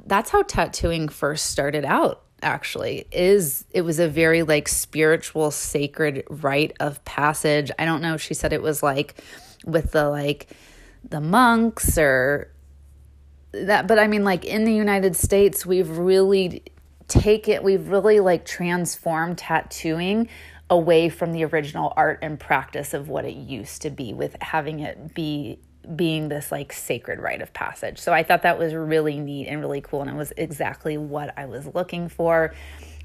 that's 0.06 0.30
how 0.30 0.42
tattooing 0.42 1.08
first 1.08 1.46
started 1.46 1.84
out 1.84 2.22
actually 2.42 3.06
is 3.12 3.64
it 3.70 3.82
was 3.82 3.98
a 3.98 4.08
very 4.08 4.42
like 4.42 4.68
spiritual 4.68 5.50
sacred 5.50 6.22
rite 6.28 6.72
of 6.80 7.02
passage 7.04 7.70
i 7.78 7.84
don't 7.86 8.02
know 8.02 8.16
she 8.18 8.34
said 8.34 8.52
it 8.52 8.60
was 8.60 8.82
like 8.82 9.22
with 9.64 9.92
the 9.92 10.08
like 10.10 10.48
the 11.08 11.20
monks 11.20 11.96
or 11.96 12.52
that 13.52 13.86
but 13.86 13.98
i 13.98 14.06
mean 14.06 14.22
like 14.22 14.44
in 14.44 14.64
the 14.64 14.72
united 14.72 15.16
states 15.16 15.64
we've 15.64 15.96
really 15.96 16.62
taken 17.08 17.62
we've 17.62 17.88
really 17.88 18.20
like 18.20 18.44
transformed 18.44 19.38
tattooing 19.38 20.28
away 20.68 21.08
from 21.08 21.32
the 21.32 21.44
original 21.44 21.92
art 21.96 22.18
and 22.22 22.40
practice 22.40 22.92
of 22.92 23.08
what 23.08 23.24
it 23.24 23.34
used 23.34 23.82
to 23.82 23.90
be 23.90 24.12
with 24.12 24.36
having 24.40 24.80
it 24.80 25.14
be 25.14 25.58
being 25.94 26.28
this 26.28 26.50
like 26.50 26.72
sacred 26.72 27.20
rite 27.20 27.40
of 27.40 27.52
passage. 27.52 27.98
So 27.98 28.12
I 28.12 28.24
thought 28.24 28.42
that 28.42 28.58
was 28.58 28.74
really 28.74 29.20
neat 29.20 29.46
and 29.46 29.60
really 29.60 29.80
cool 29.80 30.02
and 30.02 30.10
it 30.10 30.16
was 30.16 30.32
exactly 30.36 30.96
what 30.96 31.32
I 31.38 31.46
was 31.46 31.66
looking 31.66 32.08
for. 32.08 32.54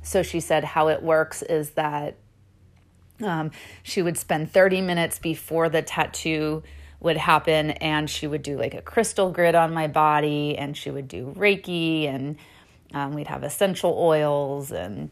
So 0.02 0.24
she 0.24 0.40
said 0.40 0.64
how 0.64 0.88
it 0.88 1.04
works 1.04 1.44
is 1.44 1.72
that 1.72 2.16
um, 3.22 3.52
she 3.84 4.02
would 4.02 4.18
spend 4.18 4.52
30 4.52 4.82
minutes 4.82 5.20
before 5.20 5.70
the 5.70 5.84
tattoo 5.84 6.64
would 7.00 7.18
happen 7.18 7.72
and 7.72 8.10
she 8.10 8.26
would 8.26 8.42
do 8.42 8.58
like 8.58 8.74
a 8.74 8.82
crystal 8.82 9.32
grid 9.32 9.54
on 9.54 9.74
my 9.74 9.88
body 9.88 10.58
and 10.58 10.76
she 10.76 10.90
would 10.90 11.08
do 11.08 11.34
Reiki 11.38 12.08
and 12.08 12.38
um, 12.94 13.14
we'd 13.14 13.28
have 13.28 13.44
essential 13.44 13.96
oils 13.98 14.72
and 14.72 15.12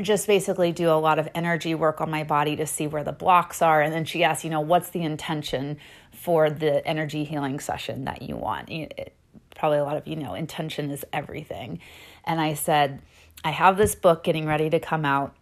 just 0.00 0.26
basically 0.26 0.72
do 0.72 0.88
a 0.88 0.96
lot 0.96 1.18
of 1.18 1.28
energy 1.34 1.74
work 1.74 2.00
on 2.00 2.10
my 2.10 2.24
body 2.24 2.56
to 2.56 2.66
see 2.66 2.86
where 2.86 3.04
the 3.04 3.12
blocks 3.12 3.60
are. 3.60 3.82
And 3.82 3.92
then 3.92 4.04
she 4.04 4.24
asked, 4.24 4.42
you 4.42 4.50
know, 4.50 4.60
what's 4.60 4.90
the 4.90 5.02
intention 5.02 5.76
for 6.12 6.48
the 6.48 6.86
energy 6.86 7.24
healing 7.24 7.60
session 7.60 8.06
that 8.06 8.22
you 8.22 8.36
want? 8.36 8.70
It, 8.70 9.14
probably 9.54 9.78
a 9.78 9.84
lot 9.84 9.96
of 9.96 10.06
you 10.06 10.16
know, 10.16 10.34
intention 10.34 10.90
is 10.90 11.04
everything. 11.12 11.78
And 12.24 12.40
I 12.40 12.54
said, 12.54 13.02
I 13.44 13.50
have 13.50 13.76
this 13.76 13.94
book 13.94 14.24
getting 14.24 14.46
ready 14.46 14.70
to 14.70 14.80
come 14.80 15.04
out 15.04 15.34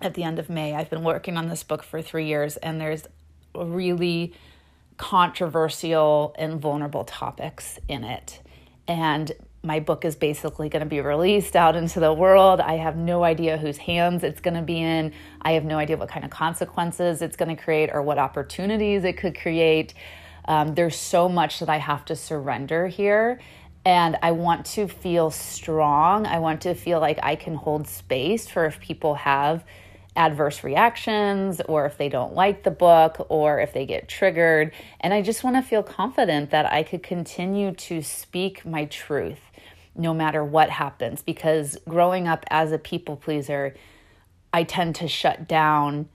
at 0.00 0.14
the 0.14 0.24
end 0.24 0.38
of 0.38 0.50
May. 0.50 0.74
I've 0.74 0.90
been 0.90 1.04
working 1.04 1.36
on 1.36 1.48
this 1.48 1.62
book 1.62 1.82
for 1.82 2.02
three 2.02 2.26
years, 2.26 2.56
and 2.58 2.80
there's 2.80 3.04
really 3.54 4.34
controversial 4.96 6.34
and 6.38 6.60
vulnerable 6.60 7.04
topics 7.04 7.78
in 7.88 8.04
it. 8.04 8.40
And 8.86 9.32
my 9.64 9.80
book 9.80 10.04
is 10.04 10.14
basically 10.14 10.68
going 10.68 10.80
to 10.80 10.88
be 10.88 11.00
released 11.00 11.56
out 11.56 11.74
into 11.74 11.98
the 11.98 12.12
world. 12.12 12.60
I 12.60 12.74
have 12.74 12.96
no 12.96 13.24
idea 13.24 13.56
whose 13.56 13.78
hands 13.78 14.22
it's 14.22 14.40
going 14.40 14.54
to 14.54 14.62
be 14.62 14.80
in. 14.80 15.12
I 15.40 15.52
have 15.52 15.64
no 15.64 15.78
idea 15.78 15.96
what 15.96 16.10
kind 16.10 16.24
of 16.24 16.30
consequences 16.30 17.22
it's 17.22 17.36
going 17.36 17.54
to 17.56 17.60
create 17.60 17.90
or 17.92 18.02
what 18.02 18.18
opportunities 18.18 19.04
it 19.04 19.16
could 19.16 19.38
create. 19.38 19.94
Um, 20.46 20.74
there's 20.74 20.96
so 20.96 21.28
much 21.28 21.60
that 21.60 21.70
I 21.70 21.78
have 21.78 22.04
to 22.06 22.16
surrender 22.16 22.86
here. 22.86 23.40
And 23.86 24.16
I 24.22 24.32
want 24.32 24.66
to 24.66 24.86
feel 24.86 25.30
strong. 25.30 26.26
I 26.26 26.38
want 26.38 26.62
to 26.62 26.74
feel 26.74 27.00
like 27.00 27.18
I 27.22 27.34
can 27.36 27.54
hold 27.54 27.86
space 27.86 28.48
for 28.48 28.66
if 28.66 28.80
people 28.80 29.14
have 29.14 29.64
adverse 30.16 30.62
reactions 30.62 31.60
or 31.68 31.86
if 31.86 31.98
they 31.98 32.08
don't 32.08 32.34
like 32.34 32.62
the 32.62 32.70
book 32.70 33.26
or 33.28 33.60
if 33.60 33.72
they 33.72 33.84
get 33.84 34.08
triggered. 34.08 34.72
And 35.00 35.12
I 35.12 35.22
just 35.22 35.42
want 35.42 35.56
to 35.56 35.62
feel 35.62 35.82
confident 35.82 36.50
that 36.50 36.70
I 36.72 36.82
could 36.82 37.02
continue 37.02 37.72
to 37.72 38.02
speak 38.02 38.64
my 38.64 38.84
truth 38.84 39.40
no 39.96 40.14
matter 40.14 40.44
what 40.44 40.70
happens. 40.70 41.22
Because 41.22 41.76
growing 41.88 42.28
up 42.28 42.44
as 42.50 42.72
a 42.72 42.78
people 42.78 43.16
pleaser, 43.16 43.74
I 44.52 44.62
tend 44.62 44.94
to 44.96 45.08
shut 45.08 45.48
down 45.48 46.08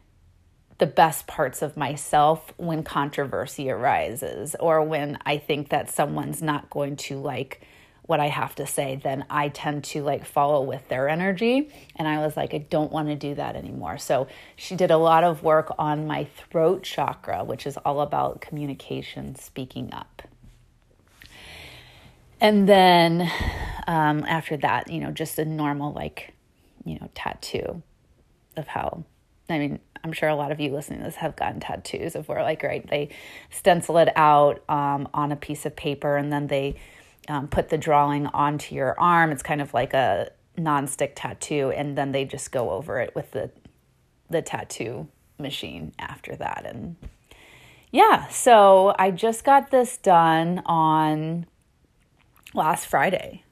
the 0.78 0.88
best 0.88 1.28
parts 1.28 1.62
of 1.62 1.76
myself 1.76 2.54
when 2.58 2.84
controversy 2.84 3.70
arises 3.70 4.56
or 4.60 4.82
when 4.82 5.18
I 5.26 5.38
think 5.38 5.70
that 5.70 5.90
someone's 5.90 6.42
not 6.42 6.70
going 6.70 6.96
to 6.96 7.20
like 7.20 7.62
what 8.10 8.20
I 8.20 8.28
have 8.28 8.56
to 8.56 8.66
say, 8.66 8.96
then 8.96 9.24
I 9.30 9.50
tend 9.50 9.84
to 9.84 10.02
like 10.02 10.26
follow 10.26 10.64
with 10.64 10.88
their 10.88 11.08
energy. 11.08 11.70
And 11.96 12.08
I 12.08 12.18
was 12.18 12.36
like, 12.36 12.56
I 12.56 12.58
don't 12.58 12.92
want 12.92 13.08
to 13.10 13.16
do 13.16 13.36
that 13.36 13.56
anymore. 13.56 14.00
So 14.00 14.28
she 14.56 14.76
did 14.76 14.90
a 14.90 14.98
lot 14.98 15.24
of 15.24 15.44
work 15.44 15.72
on 15.78 16.08
my 16.08 16.24
throat 16.24 16.82
chakra, 16.82 17.44
which 17.44 17.68
is 17.68 17.78
all 17.78 18.02
about 18.02 18.42
communication, 18.42 19.36
speaking 19.36 19.94
up. 19.94 20.24
And 22.42 22.68
then 22.68 23.30
um, 23.88 24.24
after 24.26 24.58
that, 24.58 24.90
you 24.90 25.00
know, 25.00 25.12
just 25.12 25.40
a 25.40 25.46
normal, 25.46 25.94
like, 25.94 26.34
you 26.86 26.98
know, 27.00 27.10
tattoo 27.14 27.82
of 28.56 28.68
how, 28.68 29.04
I 29.50 29.60
mean, 29.60 29.80
I'm 30.04 30.14
sure 30.14 30.30
a 30.30 30.36
lot 30.36 30.52
of 30.52 30.60
you 30.60 30.72
listening 30.72 31.00
to 31.00 31.06
this 31.06 31.16
have 31.16 31.36
gotten 31.36 31.60
tattoos 31.60 32.16
of 32.16 32.28
where, 32.30 32.42
like, 32.42 32.64
right, 32.64 32.88
they 32.90 33.10
stencil 33.50 33.98
it 33.98 34.10
out 34.16 34.64
um, 34.70 35.10
on 35.14 35.32
a 35.32 35.36
piece 35.36 35.66
of 35.66 35.76
paper 35.76 36.16
and 36.16 36.32
then 36.32 36.48
they 36.48 36.76
um, 37.30 37.48
put 37.48 37.70
the 37.70 37.78
drawing 37.78 38.28
onto 38.28 38.76
your 38.76 39.00
arm. 39.00 39.32
It's 39.32 39.44
kind 39.44 39.62
of 39.62 39.74
like 39.74 39.94
a 39.94 40.32
non-stick 40.58 41.14
tattoo, 41.16 41.72
and 41.72 41.98
then 41.98 42.12
they 42.12 42.26
just 42.26 42.52
go 42.52 42.72
over 42.72 43.00
it 43.00 43.16
with 43.16 43.32
the 43.32 43.52
the 44.30 44.42
tattoo 44.42 45.08
machine 45.38 45.94
after 45.98 46.36
that. 46.36 46.64
And 46.66 46.96
yeah, 47.92 48.28
so 48.28 48.94
I 49.00 49.10
just 49.12 49.44
got 49.44 49.72
this 49.72 49.98
done 49.98 50.62
on 50.66 51.48
last 52.54 52.86
Friday. 52.86 53.44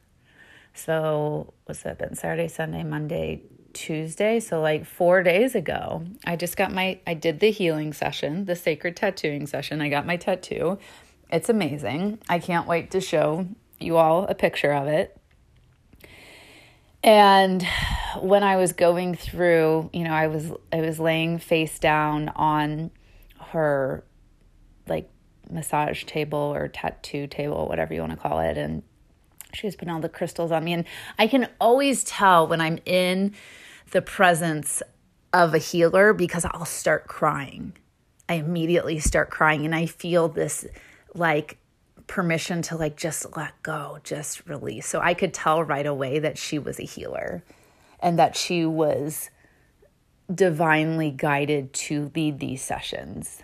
So 0.73 1.53
what's 1.65 1.83
that 1.83 1.97
been? 1.97 2.15
Saturday, 2.15 2.47
Sunday, 2.47 2.83
Monday, 2.83 3.41
Tuesday. 3.73 4.39
So 4.39 4.61
like 4.61 4.85
four 4.85 5.23
days 5.23 5.55
ago, 5.55 6.05
I 6.25 6.35
just 6.35 6.57
got 6.57 6.71
my 6.71 6.99
I 7.05 7.13
did 7.13 7.39
the 7.39 7.51
healing 7.51 7.93
session, 7.93 8.45
the 8.45 8.55
sacred 8.55 8.95
tattooing 8.95 9.47
session. 9.47 9.81
I 9.81 9.89
got 9.89 10.05
my 10.05 10.17
tattoo. 10.17 10.77
It's 11.31 11.49
amazing. 11.49 12.19
I 12.29 12.39
can't 12.39 12.67
wait 12.67 12.91
to 12.91 13.01
show 13.01 13.47
you 13.79 13.97
all 13.97 14.25
a 14.25 14.35
picture 14.35 14.71
of 14.71 14.87
it. 14.87 15.17
And 17.03 17.65
when 18.19 18.43
I 18.43 18.57
was 18.57 18.73
going 18.73 19.15
through, 19.15 19.89
you 19.93 20.03
know, 20.03 20.13
I 20.13 20.27
was 20.27 20.51
I 20.71 20.81
was 20.81 20.99
laying 20.99 21.37
face 21.37 21.79
down 21.79 22.29
on 22.29 22.91
her 23.51 24.03
like 24.87 25.09
massage 25.49 26.03
table 26.03 26.37
or 26.37 26.67
tattoo 26.67 27.27
table, 27.27 27.67
whatever 27.67 27.93
you 27.93 28.01
want 28.01 28.13
to 28.13 28.17
call 28.17 28.39
it, 28.39 28.57
and 28.57 28.83
she 29.53 29.67
was 29.67 29.75
putting 29.75 29.93
all 29.93 30.01
the 30.01 30.09
crystals 30.09 30.51
on 30.51 30.63
me. 30.63 30.73
And 30.73 30.85
I 31.17 31.27
can 31.27 31.47
always 31.59 32.03
tell 32.03 32.47
when 32.47 32.61
I'm 32.61 32.79
in 32.85 33.33
the 33.91 34.01
presence 34.01 34.81
of 35.33 35.53
a 35.53 35.57
healer 35.57 36.13
because 36.13 36.45
I'll 36.45 36.65
start 36.65 37.07
crying. 37.07 37.73
I 38.29 38.35
immediately 38.35 38.99
start 38.99 39.29
crying 39.29 39.65
and 39.65 39.73
I 39.73 39.85
feel 39.85 40.27
this 40.27 40.65
like 41.13 41.57
permission 42.07 42.61
to 42.63 42.77
like 42.77 42.97
just 42.97 43.35
let 43.37 43.61
go, 43.63 43.99
just 44.03 44.47
release. 44.47 44.85
So 44.87 44.99
I 44.99 45.13
could 45.13 45.33
tell 45.33 45.63
right 45.63 45.85
away 45.85 46.19
that 46.19 46.37
she 46.37 46.59
was 46.59 46.79
a 46.79 46.83
healer 46.83 47.43
and 47.99 48.19
that 48.19 48.35
she 48.35 48.65
was 48.65 49.29
divinely 50.33 51.09
guided 51.09 51.71
to 51.73 52.11
lead 52.13 52.39
these 52.39 52.61
sessions 52.61 53.43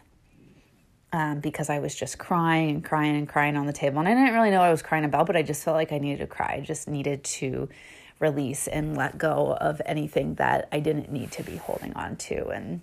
um, 1.13 1.39
because 1.39 1.69
I 1.69 1.79
was 1.79 1.93
just 1.93 2.17
crying 2.17 2.71
and 2.71 2.83
crying 2.83 3.15
and 3.15 3.29
crying 3.29 3.55
on 3.55 3.67
the 3.67 3.73
table. 3.73 3.99
And 3.99 4.09
I 4.09 4.15
didn't 4.15 4.33
really 4.33 4.49
know 4.49 4.59
what 4.59 4.67
I 4.67 4.71
was 4.71 4.81
crying 4.81 5.05
about, 5.05 5.27
but 5.27 5.37
I 5.37 5.43
just 5.43 5.63
felt 5.63 5.75
like 5.75 5.91
I 5.91 5.99
needed 5.99 6.19
to 6.19 6.27
cry. 6.27 6.55
I 6.57 6.59
just 6.59 6.89
needed 6.89 7.23
to 7.23 7.69
release 8.19 8.67
and 8.67 8.97
let 8.97 9.17
go 9.17 9.55
of 9.61 9.79
anything 9.85 10.35
that 10.35 10.67
I 10.71 10.79
didn't 10.79 11.11
need 11.11 11.31
to 11.33 11.43
be 11.43 11.57
holding 11.57 11.93
on 11.93 12.15
to. 12.17 12.47
And 12.47 12.81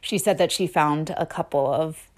she 0.00 0.16
said 0.16 0.38
that 0.38 0.52
she 0.52 0.68
found 0.68 1.12
a 1.16 1.26
couple 1.26 1.66
of 1.66 2.08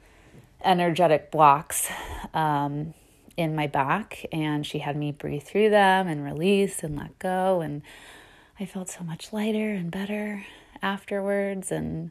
energetic 0.63 1.31
blocks 1.31 1.91
um, 2.35 2.93
in 3.39 3.55
my 3.55 3.67
back, 3.67 4.27
and 4.33 4.67
she 4.67 4.81
had 4.81 4.97
me 4.97 5.13
breathe 5.13 5.45
through 5.45 5.71
them 5.71 6.09
and 6.09 6.23
release 6.23 6.83
and 6.83 6.97
let 6.97 7.19
go. 7.19 7.63
And 7.63 7.81
I 8.59 8.67
felt 8.67 8.91
so 8.91 9.03
much 9.03 9.33
lighter 9.33 9.71
and 9.71 9.91
better 9.91 10.45
afterwards. 10.83 11.73
And 11.73 12.11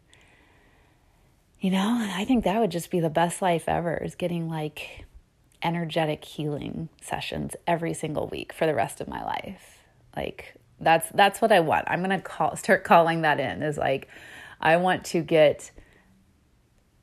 you 1.60 1.72
know, 1.72 2.08
I 2.16 2.26
think 2.26 2.44
that 2.46 2.60
would 2.60 2.72
just 2.72 2.90
be 2.90 3.00
the 3.00 3.10
best 3.10 3.42
life 3.42 3.66
ever 3.68 3.98
is 3.98 4.16
getting 4.16 4.50
like 4.50 5.06
energetic 5.62 6.24
healing 6.24 6.88
sessions 7.02 7.56
every 7.68 7.94
single 7.94 8.28
week 8.28 8.54
for 8.54 8.66
the 8.66 8.74
rest 8.74 9.02
of 9.02 9.08
my 9.08 9.24
life. 9.24 9.80
Like 10.16 10.56
that's 10.80 11.10
that's 11.14 11.42
what 11.42 11.52
I 11.52 11.60
want. 11.60 11.86
I'm 11.90 12.00
going 12.00 12.18
to 12.18 12.24
call 12.24 12.56
start 12.56 12.84
calling 12.84 13.22
that 13.24 13.40
in 13.40 13.62
is 13.62 13.78
like 13.78 14.08
I 14.62 14.78
want 14.78 15.04
to 15.06 15.22
get 15.22 15.72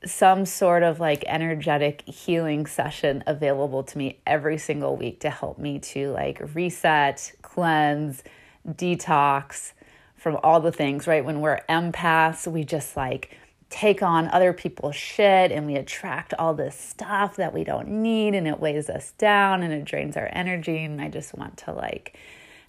some 0.04 0.46
sort 0.46 0.82
of 0.82 1.00
like 1.00 1.24
energetic 1.26 2.02
healing 2.02 2.66
session 2.66 3.24
available 3.26 3.82
to 3.82 3.98
me 3.98 4.20
every 4.26 4.56
single 4.56 4.96
week 4.96 5.20
to 5.20 5.30
help 5.30 5.58
me 5.58 5.78
to 5.80 6.10
like 6.12 6.40
reset, 6.54 7.32
cleanse, 7.42 8.22
detox 8.66 9.72
from 10.16 10.38
all 10.42 10.60
the 10.60 10.72
things, 10.72 11.06
right? 11.06 11.24
When 11.24 11.40
we're 11.40 11.60
empaths, 11.68 12.50
we 12.50 12.64
just 12.64 12.96
like 12.96 13.36
take 13.68 14.02
on 14.02 14.28
other 14.28 14.52
people's 14.52 14.96
shit 14.96 15.50
and 15.50 15.66
we 15.66 15.74
attract 15.74 16.32
all 16.34 16.54
this 16.54 16.76
stuff 16.76 17.36
that 17.36 17.52
we 17.52 17.64
don't 17.64 17.88
need 17.88 18.34
and 18.34 18.46
it 18.46 18.60
weighs 18.60 18.88
us 18.88 19.12
down 19.18 19.62
and 19.62 19.72
it 19.72 19.84
drains 19.84 20.16
our 20.16 20.28
energy 20.32 20.84
and 20.84 21.00
I 21.00 21.08
just 21.08 21.36
want 21.36 21.56
to 21.58 21.72
like 21.72 22.16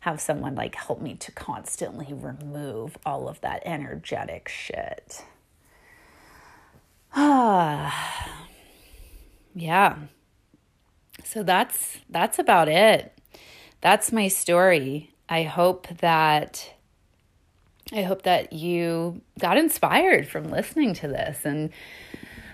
have 0.01 0.19
someone 0.19 0.55
like 0.55 0.75
help 0.75 1.01
me 1.01 1.15
to 1.15 1.31
constantly 1.31 2.13
remove 2.13 2.97
all 3.05 3.27
of 3.27 3.41
that 3.41 3.61
energetic 3.65 4.49
shit. 4.49 5.23
Ah. 7.13 8.47
yeah. 9.55 9.97
So 11.23 11.43
that's 11.43 11.97
that's 12.09 12.39
about 12.39 12.69
it. 12.69 13.13
That's 13.81 14.11
my 14.11 14.27
story. 14.27 15.13
I 15.29 15.43
hope 15.43 15.87
that 15.99 16.73
I 17.93 18.01
hope 18.01 18.23
that 18.23 18.53
you 18.53 19.21
got 19.39 19.57
inspired 19.57 20.27
from 20.27 20.49
listening 20.49 20.93
to 20.95 21.07
this 21.07 21.45
and 21.45 21.71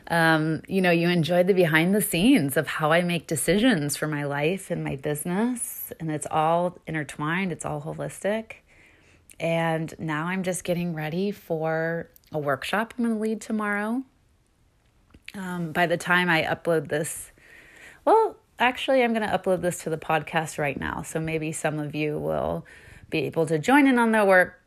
um, 0.08 0.62
you 0.68 0.82
know, 0.82 0.92
you 0.92 1.10
enjoyed 1.10 1.48
the 1.48 1.54
behind 1.54 1.96
the 1.96 2.02
scenes 2.02 2.58
of 2.58 2.68
how 2.68 2.92
I 2.92 3.02
make 3.02 3.26
decisions 3.26 3.96
for 3.96 4.08
my 4.08 4.26
life 4.26 4.70
and 4.70 4.84
my 4.84 4.98
business. 4.98 5.94
And 6.00 6.12
it's 6.12 6.28
all 6.30 6.78
intertwined, 6.86 7.52
it's 7.52 7.66
all 7.66 7.82
holistic. 7.82 8.56
And 9.40 9.94
now 9.98 10.26
I'm 10.26 10.44
just 10.44 10.64
getting 10.64 10.94
ready 10.94 11.32
for 11.32 12.10
a 12.32 12.38
workshop 12.38 12.94
I'm 12.98 13.06
going 13.06 13.16
to 13.16 13.22
lead 13.22 13.42
tomorrow. 13.42 14.04
Um, 15.36 15.72
by 15.72 15.88
the 15.88 15.98
time 15.98 16.30
I 16.30 16.44
upload 16.44 16.90
this, 16.90 17.32
well, 18.06 18.36
actually, 18.60 19.04
I'm 19.04 19.14
going 19.14 19.28
to 19.28 19.36
upload 19.36 19.62
this 19.62 19.84
to 19.84 19.90
the 19.90 19.98
podcast 19.98 20.60
right 20.60 20.80
now. 20.80 21.02
So 21.02 21.20
maybe 21.20 21.52
some 21.52 21.80
of 21.80 21.96
you 21.96 22.20
will 22.20 22.66
be 23.10 23.20
able 23.20 23.46
to 23.48 23.58
join 23.58 23.88
in 23.88 23.98
on 23.98 24.12
the 24.12 24.26
work 24.26 24.60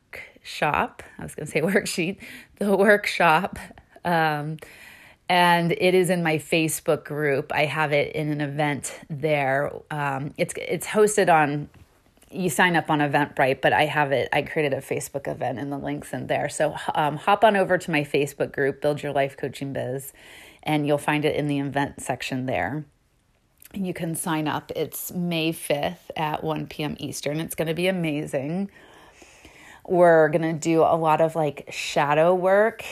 shop. 0.46 1.02
I 1.18 1.22
was 1.22 1.34
going 1.34 1.46
to 1.46 1.52
say 1.52 1.60
worksheet, 1.62 2.18
the 2.58 2.76
workshop. 2.76 3.58
Um, 4.04 4.58
and 5.28 5.72
it 5.72 5.94
is 5.94 6.10
in 6.10 6.22
my 6.22 6.36
Facebook 6.38 7.04
group. 7.04 7.52
I 7.52 7.64
have 7.64 7.92
it 7.92 8.14
in 8.14 8.30
an 8.30 8.40
event 8.40 8.98
there. 9.10 9.72
Um, 9.90 10.32
it's 10.38 10.54
it's 10.56 10.86
hosted 10.86 11.32
on. 11.32 11.68
You 12.30 12.50
sign 12.50 12.76
up 12.76 12.90
on 12.90 12.98
Eventbrite, 12.98 13.60
but 13.60 13.72
I 13.72 13.86
have 13.86 14.12
it. 14.12 14.28
I 14.32 14.42
created 14.42 14.76
a 14.76 14.80
Facebook 14.80 15.28
event, 15.28 15.58
and 15.58 15.72
the 15.72 15.78
links 15.78 16.12
in 16.12 16.26
there. 16.26 16.48
So 16.48 16.76
um, 16.94 17.16
hop 17.16 17.44
on 17.44 17.56
over 17.56 17.78
to 17.78 17.90
my 17.90 18.02
Facebook 18.02 18.52
group, 18.52 18.80
Build 18.80 19.02
Your 19.02 19.12
Life 19.12 19.36
Coaching 19.36 19.72
Biz, 19.72 20.12
and 20.62 20.86
you'll 20.86 20.98
find 20.98 21.24
it 21.24 21.34
in 21.34 21.48
the 21.48 21.58
event 21.58 22.02
section 22.02 22.46
there. 22.46 22.84
You 23.74 23.94
can 23.94 24.14
sign 24.14 24.46
up. 24.46 24.70
It's 24.76 25.12
May 25.12 25.52
fifth 25.52 26.10
at 26.16 26.44
one 26.44 26.66
p.m. 26.66 26.96
Eastern. 26.98 27.40
It's 27.40 27.54
going 27.54 27.68
to 27.68 27.74
be 27.74 27.88
amazing. 27.88 28.70
We're 29.88 30.28
going 30.28 30.42
to 30.42 30.52
do 30.52 30.82
a 30.82 30.96
lot 30.96 31.20
of 31.20 31.36
like 31.36 31.68
shadow 31.70 32.34
work 32.34 32.84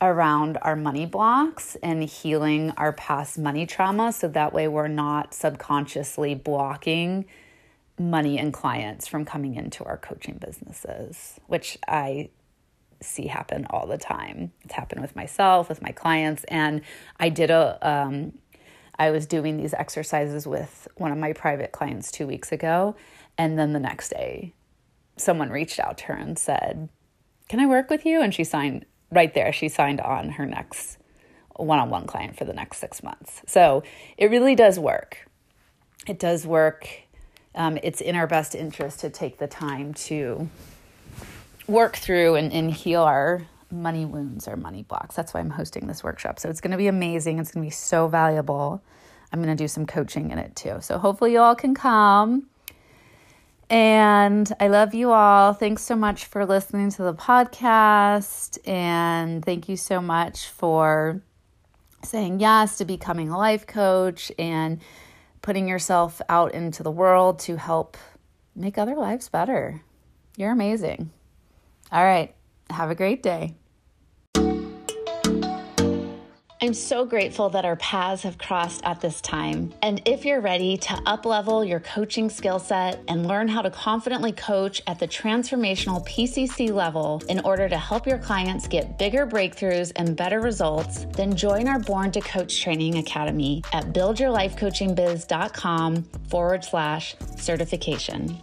around 0.00 0.58
our 0.62 0.76
money 0.76 1.06
blocks 1.06 1.76
and 1.82 2.02
healing 2.02 2.70
our 2.72 2.92
past 2.92 3.38
money 3.38 3.66
trauma 3.66 4.12
so 4.12 4.28
that 4.28 4.52
way 4.52 4.68
we're 4.68 4.88
not 4.88 5.32
subconsciously 5.32 6.34
blocking 6.34 7.24
money 7.98 8.38
and 8.38 8.52
clients 8.52 9.06
from 9.06 9.24
coming 9.24 9.54
into 9.54 9.84
our 9.84 9.96
coaching 9.96 10.38
businesses, 10.38 11.40
which 11.46 11.78
I 11.88 12.28
see 13.00 13.26
happen 13.26 13.66
all 13.70 13.86
the 13.86 13.98
time. 13.98 14.52
It's 14.64 14.74
happened 14.74 15.00
with 15.00 15.16
myself, 15.16 15.68
with 15.68 15.82
my 15.82 15.92
clients, 15.92 16.44
and 16.44 16.82
I 17.18 17.28
did 17.28 17.50
a 17.50 17.78
um, 17.82 18.32
I 18.98 19.10
was 19.10 19.26
doing 19.26 19.58
these 19.58 19.74
exercises 19.74 20.46
with 20.46 20.88
one 20.96 21.12
of 21.12 21.18
my 21.18 21.34
private 21.34 21.72
clients 21.72 22.10
two 22.10 22.26
weeks 22.26 22.52
ago, 22.52 22.96
and 23.36 23.58
then 23.58 23.72
the 23.72 23.80
next 23.80 24.10
day 24.10 24.54
someone 25.16 25.50
reached 25.50 25.80
out 25.80 25.98
to 25.98 26.04
her 26.06 26.14
and 26.14 26.38
said, 26.38 26.88
Can 27.48 27.60
I 27.60 27.66
work 27.66 27.90
with 27.90 28.04
you? 28.04 28.20
And 28.20 28.34
she 28.34 28.44
signed 28.44 28.86
right 29.10 29.32
there, 29.34 29.52
she 29.52 29.68
signed 29.68 30.00
on 30.00 30.30
her 30.30 30.46
next 30.46 30.98
one 31.56 31.78
on 31.78 31.90
one 31.90 32.06
client 32.06 32.36
for 32.36 32.44
the 32.44 32.52
next 32.52 32.78
six 32.78 33.02
months. 33.02 33.42
So 33.46 33.82
it 34.18 34.30
really 34.30 34.54
does 34.54 34.78
work. 34.78 35.28
It 36.06 36.18
does 36.18 36.46
work. 36.46 36.88
Um, 37.54 37.78
it's 37.82 38.00
in 38.00 38.14
our 38.14 38.26
best 38.26 38.54
interest 38.54 39.00
to 39.00 39.10
take 39.10 39.38
the 39.38 39.46
time 39.46 39.94
to 39.94 40.48
work 41.66 41.96
through 41.96 42.34
and, 42.34 42.52
and 42.52 42.70
heal 42.70 43.02
our 43.02 43.46
money 43.70 44.04
wounds 44.04 44.46
or 44.46 44.56
money 44.56 44.82
blocks. 44.82 45.16
That's 45.16 45.34
why 45.34 45.40
I'm 45.40 45.50
hosting 45.50 45.86
this 45.86 46.04
workshop. 46.04 46.38
So 46.38 46.48
it's 46.48 46.60
going 46.60 46.70
to 46.72 46.76
be 46.76 46.86
amazing. 46.86 47.38
It's 47.38 47.50
going 47.50 47.64
to 47.64 47.66
be 47.66 47.74
so 47.74 48.06
valuable. 48.06 48.82
I'm 49.32 49.42
going 49.42 49.56
to 49.56 49.62
do 49.62 49.66
some 49.66 49.86
coaching 49.86 50.30
in 50.30 50.38
it 50.38 50.54
too. 50.54 50.76
So 50.80 50.98
hopefully 50.98 51.32
you 51.32 51.40
all 51.40 51.56
can 51.56 51.74
come. 51.74 52.46
And 53.68 54.52
I 54.60 54.68
love 54.68 54.94
you 54.94 55.10
all. 55.10 55.52
Thanks 55.52 55.82
so 55.82 55.96
much 55.96 56.26
for 56.26 56.46
listening 56.46 56.90
to 56.90 57.02
the 57.02 57.14
podcast. 57.14 58.58
And 58.66 59.44
thank 59.44 59.68
you 59.68 59.76
so 59.76 60.00
much 60.00 60.46
for 60.48 61.20
saying 62.04 62.38
yes 62.38 62.78
to 62.78 62.84
becoming 62.84 63.30
a 63.30 63.38
life 63.38 63.66
coach 63.66 64.30
and 64.38 64.80
putting 65.42 65.68
yourself 65.68 66.22
out 66.28 66.54
into 66.54 66.82
the 66.82 66.90
world 66.90 67.40
to 67.40 67.56
help 67.56 67.96
make 68.54 68.78
other 68.78 68.94
lives 68.94 69.28
better. 69.28 69.82
You're 70.36 70.52
amazing. 70.52 71.10
All 71.90 72.04
right. 72.04 72.34
Have 72.70 72.90
a 72.90 72.94
great 72.94 73.22
day. 73.22 73.54
I'm 76.58 76.72
so 76.72 77.04
grateful 77.04 77.50
that 77.50 77.66
our 77.66 77.76
paths 77.76 78.22
have 78.22 78.38
crossed 78.38 78.82
at 78.82 79.02
this 79.02 79.20
time. 79.20 79.74
And 79.82 80.00
if 80.06 80.24
you're 80.24 80.40
ready 80.40 80.78
to 80.78 80.94
uplevel 80.94 81.68
your 81.68 81.80
coaching 81.80 82.30
skill 82.30 82.58
set 82.58 82.98
and 83.08 83.26
learn 83.26 83.48
how 83.48 83.60
to 83.60 83.70
confidently 83.70 84.32
coach 84.32 84.80
at 84.86 84.98
the 84.98 85.06
transformational 85.06 86.02
PCC 86.06 86.72
level 86.72 87.22
in 87.28 87.40
order 87.40 87.68
to 87.68 87.76
help 87.76 88.06
your 88.06 88.16
clients 88.16 88.68
get 88.68 88.98
bigger 88.98 89.26
breakthroughs 89.26 89.92
and 89.96 90.16
better 90.16 90.40
results, 90.40 91.04
then 91.12 91.36
join 91.36 91.68
our 91.68 91.78
Born 91.78 92.10
to 92.12 92.22
Coach 92.22 92.62
Training 92.62 92.96
Academy 92.96 93.62
at 93.74 93.92
buildyourlifecoachingbiz.com 93.92 96.04
forward 96.30 96.64
slash 96.64 97.16
certification. 97.36 98.38